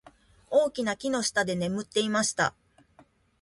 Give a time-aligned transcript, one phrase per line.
[0.49, 2.55] 大きな木の下で眠っていました。